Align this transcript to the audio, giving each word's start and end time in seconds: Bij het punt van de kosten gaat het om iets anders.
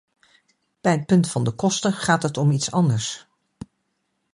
Bij 0.81 0.91
het 0.91 1.05
punt 1.05 1.29
van 1.29 1.43
de 1.43 1.51
kosten 1.51 1.93
gaat 1.93 2.23
het 2.23 2.37
om 2.37 2.51
iets 2.51 2.71
anders. 2.71 3.27